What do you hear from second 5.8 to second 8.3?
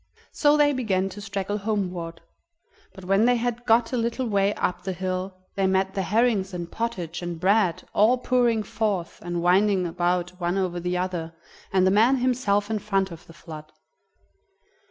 the herrings and pottage and bread, all